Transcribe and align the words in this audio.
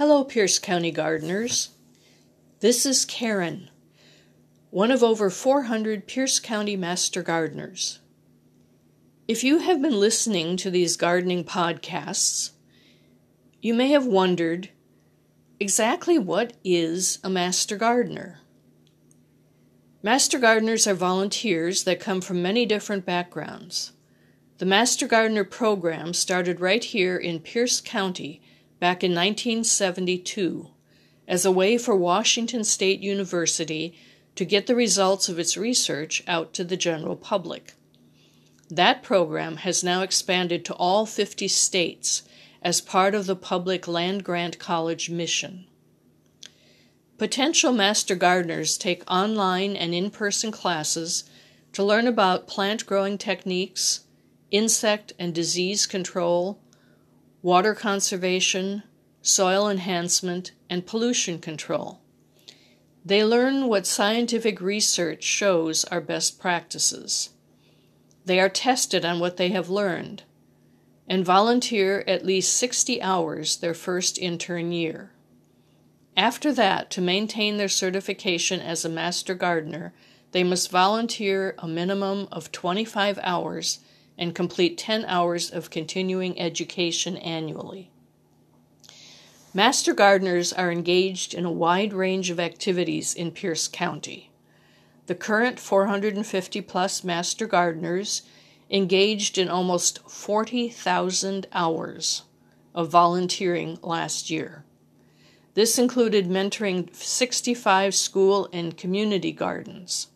Hello, 0.00 0.24
Pierce 0.24 0.58
County 0.58 0.90
gardeners. 0.90 1.72
This 2.60 2.86
is 2.86 3.04
Karen, 3.04 3.68
one 4.70 4.90
of 4.90 5.02
over 5.02 5.28
400 5.28 6.06
Pierce 6.06 6.40
County 6.40 6.74
master 6.74 7.22
gardeners. 7.22 7.98
If 9.28 9.44
you 9.44 9.58
have 9.58 9.82
been 9.82 10.00
listening 10.00 10.56
to 10.56 10.70
these 10.70 10.96
gardening 10.96 11.44
podcasts, 11.44 12.52
you 13.60 13.74
may 13.74 13.88
have 13.88 14.06
wondered 14.06 14.70
exactly 15.60 16.18
what 16.18 16.54
is 16.64 17.18
a 17.22 17.28
master 17.28 17.76
gardener. 17.76 18.40
Master 20.02 20.38
gardeners 20.38 20.86
are 20.86 20.94
volunteers 20.94 21.84
that 21.84 22.00
come 22.00 22.22
from 22.22 22.40
many 22.40 22.64
different 22.64 23.04
backgrounds. 23.04 23.92
The 24.56 24.64
Master 24.64 25.06
Gardener 25.06 25.44
program 25.44 26.14
started 26.14 26.58
right 26.58 26.84
here 26.84 27.18
in 27.18 27.40
Pierce 27.40 27.82
County 27.82 28.40
back 28.80 29.04
in 29.04 29.12
1972 29.12 30.68
as 31.28 31.44
a 31.44 31.52
way 31.52 31.78
for 31.78 31.94
Washington 31.94 32.64
State 32.64 33.00
University 33.00 33.94
to 34.34 34.44
get 34.44 34.66
the 34.66 34.74
results 34.74 35.28
of 35.28 35.38
its 35.38 35.56
research 35.56 36.24
out 36.26 36.52
to 36.54 36.64
the 36.64 36.76
general 36.76 37.14
public. 37.14 37.74
That 38.68 39.02
program 39.02 39.58
has 39.58 39.84
now 39.84 40.02
expanded 40.02 40.64
to 40.64 40.74
all 40.74 41.06
50 41.06 41.46
states 41.46 42.22
as 42.62 42.80
part 42.80 43.14
of 43.14 43.26
the 43.26 43.36
public 43.36 43.86
land 43.86 44.24
grant 44.24 44.58
college 44.58 45.10
mission. 45.10 45.66
Potential 47.18 47.72
master 47.72 48.14
gardeners 48.14 48.78
take 48.78 49.08
online 49.10 49.76
and 49.76 49.94
in 49.94 50.10
person 50.10 50.50
classes 50.50 51.24
to 51.72 51.84
learn 51.84 52.06
about 52.06 52.48
plant 52.48 52.86
growing 52.86 53.18
techniques 53.18 54.00
insect 54.50 55.12
and 55.18 55.34
disease 55.34 55.86
control, 55.86 56.58
water 57.42 57.74
conservation, 57.74 58.82
soil 59.22 59.68
enhancement, 59.68 60.52
and 60.68 60.86
pollution 60.86 61.38
control. 61.38 62.00
They 63.04 63.24
learn 63.24 63.68
what 63.68 63.86
scientific 63.86 64.60
research 64.60 65.22
shows 65.22 65.84
are 65.84 66.00
best 66.00 66.38
practices. 66.38 67.30
They 68.26 68.38
are 68.38 68.50
tested 68.50 69.04
on 69.04 69.20
what 69.20 69.36
they 69.38 69.48
have 69.48 69.70
learned 69.70 70.24
and 71.10 71.24
volunteer 71.24 72.04
at 72.06 72.24
least 72.24 72.56
60 72.56 73.02
hours 73.02 73.56
their 73.56 73.74
first 73.74 74.16
intern 74.16 74.70
year. 74.70 75.10
After 76.16 76.52
that, 76.52 76.88
to 76.92 77.00
maintain 77.00 77.56
their 77.56 77.68
certification 77.68 78.60
as 78.60 78.84
a 78.84 78.88
master 78.88 79.34
gardener, 79.34 79.92
they 80.30 80.44
must 80.44 80.70
volunteer 80.70 81.56
a 81.58 81.66
minimum 81.66 82.28
of 82.30 82.52
25 82.52 83.18
hours 83.24 83.80
and 84.18 84.34
complete 84.34 84.76
10 84.78 85.04
hours 85.06 85.50
of 85.50 85.70
continuing 85.70 86.38
education 86.38 87.16
annually. 87.16 87.90
Master 89.52 89.92
gardeners 89.92 90.52
are 90.52 90.70
engaged 90.70 91.34
in 91.34 91.44
a 91.44 91.50
wide 91.50 91.92
range 91.92 92.30
of 92.30 92.38
activities 92.38 93.14
in 93.14 93.32
Pierce 93.32 93.66
County. 93.66 94.30
The 95.06 95.14
current 95.16 95.58
450 95.58 96.60
plus 96.60 97.02
master 97.02 97.46
gardeners 97.46 98.22
engaged 98.70 99.38
in 99.38 99.48
almost 99.48 100.08
40,000 100.08 101.48
hours 101.52 102.22
of 102.74 102.90
volunteering 102.90 103.78
last 103.82 104.30
year. 104.30 104.64
This 105.54 105.78
included 105.78 106.28
mentoring 106.28 106.94
65 106.94 107.94
school 107.94 108.48
and 108.52 108.76
community 108.76 109.32
gardens. 109.32 110.06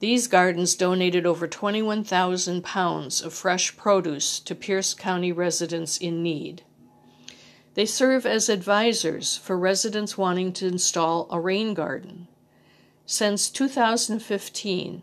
These 0.00 0.28
gardens 0.28 0.76
donated 0.76 1.26
over 1.26 1.48
21,000 1.48 2.62
pounds 2.62 3.20
of 3.20 3.34
fresh 3.34 3.76
produce 3.76 4.38
to 4.40 4.54
Pierce 4.54 4.94
County 4.94 5.32
residents 5.32 5.98
in 5.98 6.22
need. 6.22 6.62
They 7.74 7.84
serve 7.84 8.24
as 8.24 8.48
advisors 8.48 9.36
for 9.36 9.58
residents 9.58 10.16
wanting 10.16 10.52
to 10.54 10.66
install 10.66 11.26
a 11.30 11.40
rain 11.40 11.74
garden. 11.74 12.28
Since 13.06 13.50
2015, 13.50 15.02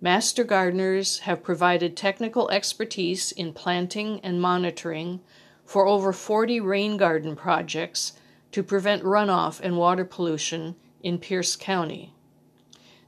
Master 0.00 0.44
Gardeners 0.44 1.20
have 1.20 1.42
provided 1.42 1.96
technical 1.96 2.50
expertise 2.50 3.32
in 3.32 3.52
planting 3.52 4.20
and 4.20 4.40
monitoring 4.40 5.20
for 5.64 5.86
over 5.86 6.12
40 6.12 6.60
rain 6.60 6.96
garden 6.96 7.34
projects 7.34 8.12
to 8.52 8.62
prevent 8.62 9.02
runoff 9.02 9.58
and 9.60 9.76
water 9.76 10.04
pollution 10.04 10.76
in 11.02 11.18
Pierce 11.18 11.56
County. 11.56 12.15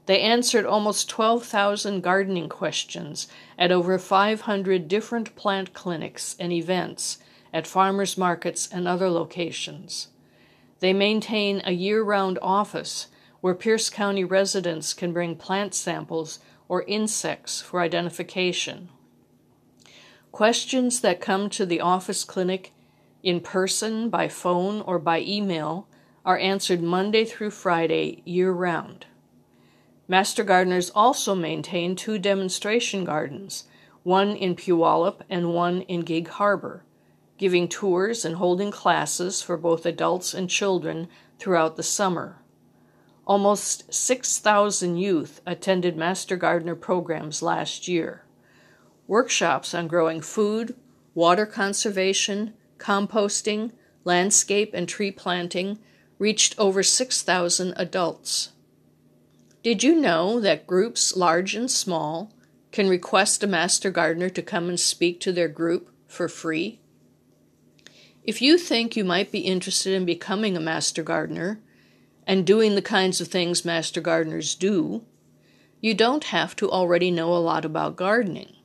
They 0.09 0.21
answered 0.21 0.65
almost 0.65 1.07
12,000 1.07 2.01
gardening 2.01 2.49
questions 2.49 3.27
at 3.59 3.71
over 3.71 3.99
500 3.99 4.87
different 4.87 5.35
plant 5.35 5.75
clinics 5.75 6.35
and 6.39 6.51
events 6.51 7.19
at 7.53 7.67
farmers 7.67 8.17
markets 8.17 8.67
and 8.71 8.87
other 8.87 9.07
locations. 9.07 10.07
They 10.79 10.93
maintain 10.93 11.61
a 11.63 11.73
year 11.73 12.01
round 12.01 12.39
office 12.41 13.09
where 13.41 13.53
Pierce 13.53 13.91
County 13.91 14.23
residents 14.23 14.95
can 14.95 15.13
bring 15.13 15.35
plant 15.35 15.75
samples 15.75 16.39
or 16.67 16.81
insects 16.87 17.61
for 17.61 17.79
identification. 17.79 18.89
Questions 20.31 21.01
that 21.01 21.21
come 21.21 21.51
to 21.51 21.67
the 21.67 21.81
office 21.81 22.23
clinic 22.23 22.73
in 23.21 23.41
person, 23.41 24.09
by 24.09 24.27
phone, 24.27 24.81
or 24.81 24.97
by 24.97 25.19
email 25.19 25.87
are 26.25 26.39
answered 26.39 26.81
Monday 26.81 27.25
through 27.25 27.51
Friday 27.51 28.23
year 28.25 28.51
round. 28.51 29.05
Master 30.11 30.43
gardeners 30.43 30.89
also 30.95 31.35
maintain 31.35 31.95
two 31.95 32.17
demonstration 32.17 33.03
gardens, 33.03 33.65
one 34.01 34.35
in 34.35 34.55
Puyallup 34.55 35.21
and 35.29 35.53
one 35.53 35.83
in 35.83 35.99
Gig 35.99 36.27
Harbor, 36.29 36.83
giving 37.37 37.67
tours 37.67 38.25
and 38.25 38.37
holding 38.37 38.71
classes 38.71 39.43
for 39.43 39.55
both 39.55 39.85
adults 39.85 40.33
and 40.33 40.49
children 40.49 41.07
throughout 41.37 41.75
the 41.75 41.83
summer. 41.83 42.41
Almost 43.27 43.93
6,000 43.93 44.97
youth 44.97 45.41
attended 45.45 45.95
Master 45.95 46.35
Gardener 46.35 46.75
programs 46.75 47.43
last 47.43 47.87
year. 47.87 48.23
Workshops 49.05 49.75
on 49.75 49.87
growing 49.87 50.21
food, 50.21 50.75
water 51.13 51.45
conservation, 51.45 52.55
composting, 52.79 53.73
landscape, 54.03 54.71
and 54.73 54.89
tree 54.89 55.11
planting 55.11 55.77
reached 56.17 56.57
over 56.57 56.81
6,000 56.81 57.73
adults. 57.77 58.53
Did 59.61 59.83
you 59.83 59.93
know 59.93 60.39
that 60.39 60.67
groups 60.67 61.17
large 61.17 61.53
and 61.53 61.69
small 61.69 62.31
can 62.71 62.87
request 62.87 63.43
a 63.43 63.47
master 63.47 63.91
gardener 63.91 64.29
to 64.29 64.41
come 64.41 64.69
and 64.69 64.79
speak 64.79 65.19
to 65.19 65.33
their 65.33 65.49
group 65.49 65.89
for 66.07 66.29
free? 66.29 66.79
If 68.23 68.41
you 68.41 68.57
think 68.57 68.95
you 68.95 69.03
might 69.03 69.33
be 69.33 69.39
interested 69.39 69.91
in 69.93 70.05
becoming 70.05 70.55
a 70.55 70.61
master 70.61 71.03
gardener 71.03 71.59
and 72.25 72.47
doing 72.47 72.75
the 72.75 72.81
kinds 72.81 73.19
of 73.19 73.27
things 73.27 73.65
master 73.65 73.99
gardeners 73.99 74.55
do, 74.55 75.03
you 75.81 75.93
don't 75.93 76.25
have 76.25 76.55
to 76.57 76.71
already 76.71 77.11
know 77.11 77.33
a 77.33 77.39
lot 77.39 77.65
about 77.65 77.97
gardening. 77.97 78.55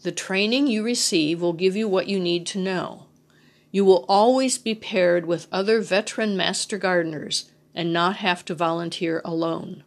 The 0.00 0.12
training 0.12 0.66
you 0.66 0.82
receive 0.82 1.42
will 1.42 1.52
give 1.52 1.76
you 1.76 1.88
what 1.88 2.08
you 2.08 2.18
need 2.18 2.46
to 2.48 2.58
know. 2.58 3.06
You 3.70 3.84
will 3.84 4.06
always 4.08 4.56
be 4.56 4.74
paired 4.74 5.26
with 5.26 5.46
other 5.52 5.82
veteran 5.82 6.38
master 6.38 6.78
gardeners 6.78 7.50
and 7.74 7.92
not 7.92 8.16
have 8.16 8.46
to 8.46 8.54
volunteer 8.54 9.20
alone. 9.26 9.84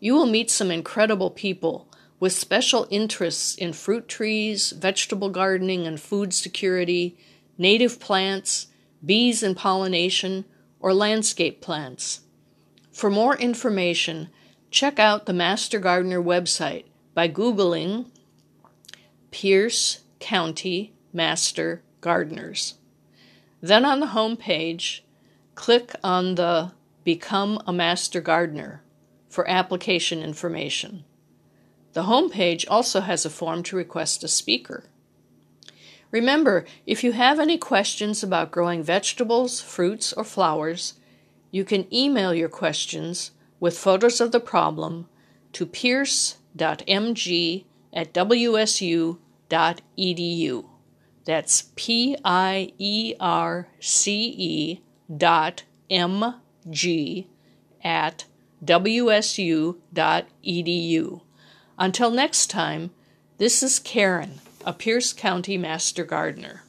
You 0.00 0.14
will 0.14 0.26
meet 0.26 0.50
some 0.50 0.70
incredible 0.70 1.30
people 1.30 1.88
with 2.20 2.32
special 2.32 2.86
interests 2.90 3.54
in 3.54 3.72
fruit 3.72 4.08
trees, 4.08 4.70
vegetable 4.70 5.30
gardening 5.30 5.86
and 5.86 6.00
food 6.00 6.32
security, 6.32 7.16
native 7.56 8.00
plants, 8.00 8.68
bees 9.04 9.42
and 9.42 9.56
pollination, 9.56 10.44
or 10.80 10.94
landscape 10.94 11.60
plants. 11.60 12.20
For 12.92 13.10
more 13.10 13.36
information, 13.36 14.28
check 14.70 14.98
out 14.98 15.26
the 15.26 15.32
Master 15.32 15.78
Gardener 15.78 16.22
website 16.22 16.84
by 17.14 17.28
Googling 17.28 18.06
Pierce 19.30 20.00
County 20.20 20.94
Master 21.12 21.82
Gardeners. 22.00 22.74
Then 23.60 23.84
on 23.84 24.00
the 24.00 24.08
home 24.08 24.36
page, 24.36 25.04
click 25.54 25.94
on 26.04 26.36
the 26.36 26.72
Become 27.04 27.60
a 27.66 27.72
Master 27.72 28.20
Gardener 28.20 28.82
for 29.28 29.48
application 29.48 30.22
information. 30.22 31.04
The 31.92 32.04
home 32.04 32.30
page 32.30 32.66
also 32.68 33.00
has 33.00 33.24
a 33.24 33.30
form 33.30 33.62
to 33.64 33.76
request 33.76 34.24
a 34.24 34.28
speaker. 34.28 34.84
Remember, 36.10 36.64
if 36.86 37.04
you 37.04 37.12
have 37.12 37.38
any 37.38 37.58
questions 37.58 38.22
about 38.22 38.50
growing 38.50 38.82
vegetables, 38.82 39.60
fruits, 39.60 40.12
or 40.12 40.24
flowers, 40.24 40.94
you 41.50 41.64
can 41.64 41.92
email 41.92 42.34
your 42.34 42.48
questions 42.48 43.32
with 43.60 43.78
photos 43.78 44.20
of 44.20 44.32
the 44.32 44.40
problem 44.40 45.08
to 45.52 45.66
pierce.mg 45.66 47.64
at 47.92 48.12
wsu.edu. 48.14 49.18
That's 51.24 51.70
P 51.76 52.16
I 52.24 52.72
E 52.78 53.14
R 53.20 53.68
C 53.80 54.34
E 54.38 54.80
dot 55.14 55.64
M 55.90 56.34
G 56.70 57.28
at 57.82 58.24
wsu.edu. 58.64 59.80
Until 61.78 62.10
next 62.10 62.50
time, 62.50 62.90
this 63.38 63.62
is 63.62 63.78
Karen, 63.78 64.40
a 64.64 64.72
Pierce 64.72 65.12
County 65.12 65.56
Master 65.56 66.04
Gardener. 66.04 66.64